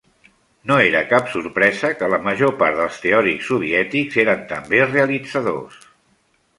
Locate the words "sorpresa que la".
1.33-2.19